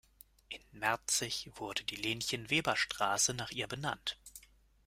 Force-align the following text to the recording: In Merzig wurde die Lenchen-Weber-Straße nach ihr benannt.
In 0.49 0.59
Merzig 0.71 1.51
wurde 1.57 1.83
die 1.83 1.95
Lenchen-Weber-Straße 1.95 3.35
nach 3.35 3.51
ihr 3.51 3.67
benannt. 3.67 4.17